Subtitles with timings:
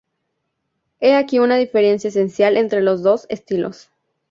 [0.99, 3.91] He aquí una diferencia esencial entre los dos estilos.